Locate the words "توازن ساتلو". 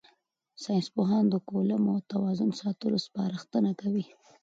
2.11-2.97